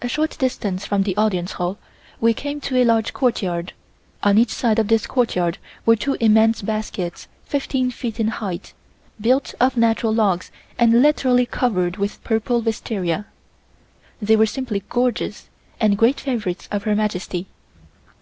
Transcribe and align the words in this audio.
A 0.00 0.08
short 0.08 0.38
distance 0.38 0.86
from 0.86 1.02
the 1.02 1.14
Audience 1.18 1.52
Hall 1.60 1.76
we 2.22 2.32
came 2.32 2.58
to 2.62 2.76
a 2.78 2.86
large 2.86 3.12
courtyard. 3.12 3.74
On 4.22 4.38
each 4.38 4.48
side 4.48 4.78
of 4.78 4.88
this 4.88 5.06
courtyard 5.06 5.58
were 5.84 5.94
two 5.94 6.14
immense 6.20 6.62
baskets 6.62 7.28
fifteen 7.44 7.90
feet 7.90 8.18
in 8.18 8.28
height, 8.28 8.72
built 9.20 9.52
of 9.60 9.76
natural 9.76 10.14
logs 10.14 10.50
and 10.78 11.02
literally 11.02 11.44
covered 11.44 11.98
with 11.98 12.24
purple 12.24 12.62
wisteria. 12.62 13.26
They 14.22 14.36
were 14.36 14.46
simply 14.46 14.82
gorgeous 14.88 15.50
and 15.78 15.98
great 15.98 16.18
favorites 16.20 16.66
of 16.72 16.84
Her 16.84 16.96
Majesty. 16.96 17.46